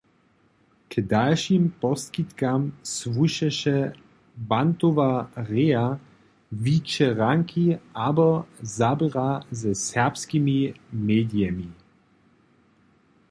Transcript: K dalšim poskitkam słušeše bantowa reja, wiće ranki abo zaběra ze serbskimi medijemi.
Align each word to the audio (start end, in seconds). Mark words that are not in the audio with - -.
K 0.93 1.01
dalšim 1.09 1.65
poskitkam 1.81 2.63
słušeše 2.91 3.73
bantowa 4.53 5.11
reja, 5.49 5.83
wiće 6.67 7.09
ranki 7.19 7.65
abo 8.09 8.27
zaběra 8.77 9.27
ze 9.63 9.75
serbskimi 9.85 10.57
medijemi. 11.11 11.69